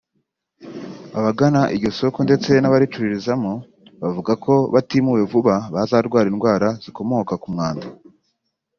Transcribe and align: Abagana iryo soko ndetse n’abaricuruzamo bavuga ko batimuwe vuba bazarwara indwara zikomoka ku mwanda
Abagana 1.19 1.61
iryo 1.75 1.89
soko 1.99 2.19
ndetse 2.27 2.51
n’abaricuruzamo 2.57 3.53
bavuga 4.01 4.31
ko 4.43 4.53
batimuwe 4.73 5.21
vuba 5.31 5.55
bazarwara 5.73 6.27
indwara 6.33 6.67
zikomoka 6.83 7.33
ku 7.43 7.47
mwanda 7.53 7.87